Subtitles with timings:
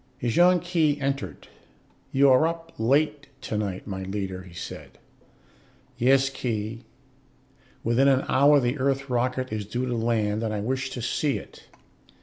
[0.19, 1.47] Ejon Khee entered.
[2.11, 4.97] "You are up late tonight, my leader," he said.
[5.95, 6.85] "Yes, Khee.
[7.83, 11.37] Within an hour the Earth rocket is due to land, and I wish to see
[11.37, 11.67] it.